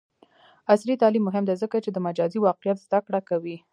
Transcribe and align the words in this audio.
عصري 0.73 0.93
تعلیم 1.01 1.23
مهم 1.27 1.43
دی 1.47 1.55
ځکه 1.63 1.77
چې 1.83 1.89
د 1.91 1.97
مجازی 2.07 2.39
واقعیت 2.41 2.77
زدکړه 2.85 3.19
کوي. 3.29 3.57